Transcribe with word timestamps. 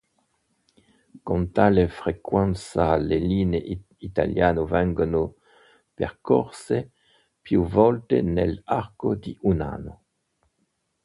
Con 1.25 1.41
tale 1.55 1.83
frequenza 1.87 2.95
le 2.97 3.19
linee 3.19 3.83
italiane 3.97 4.63
vengono 4.65 5.35
percorse 5.93 6.93
più 7.39 7.67
volte 7.67 8.23
nell'arco 8.23 9.13
di 9.13 9.37
un 9.41 9.61
anno. 9.61 10.03